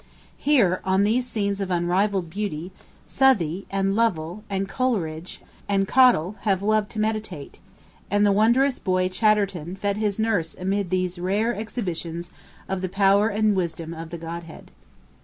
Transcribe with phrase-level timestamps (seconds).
[0.39, 2.71] Here, on these scenes of unrivalled beauty,
[3.05, 7.59] Southey, and Lovell, and Coleridge, and Cottle have loved to meditate;
[8.09, 12.31] and the wondrous boy Chatterton fed his muse amid these rare exhibitions
[12.67, 14.71] of the power and wisdom of the Godhead.